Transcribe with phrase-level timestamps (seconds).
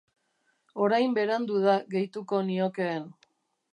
[0.85, 3.07] Orain berandu da, gehituko niokeen.